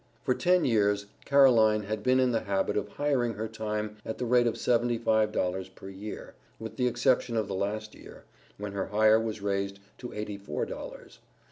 [0.23, 4.25] For ten years Caroline had been in the habit of hiring her time at the
[4.25, 8.23] rate of seventy five dollars per year, with the exception of the last year,
[8.57, 11.19] when her hire was raised to eighty four dollars.